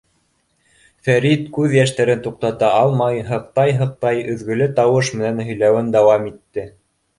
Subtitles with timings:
[1.07, 6.69] Фәрит күҙ йәштәрен туҡтата алмай, һыҡтай-һыҡтай, өҙгөлө тауыш менән һөйләүен дауам итте.